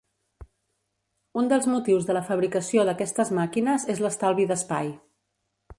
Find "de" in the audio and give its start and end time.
2.09-2.15